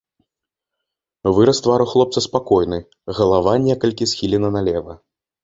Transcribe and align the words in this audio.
Выраз 1.39 1.57
твару 1.65 1.87
хлопца 1.91 2.19
спакойны, 2.27 2.81
галава 3.19 3.53
некалькі 3.69 4.09
схілена 4.15 4.53
налева. 4.59 4.99